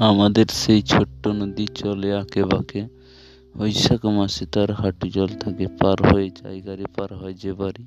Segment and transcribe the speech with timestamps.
[0.00, 2.82] আমাদের সেই ছোট্ট নদী চলে আঁকে বাঁকে।
[3.54, 7.84] বৈশাখ মাসে তার হাঁটু জল থাকে, পার হয়ে যায় গাড়ি পার হয় যে বাড়ি।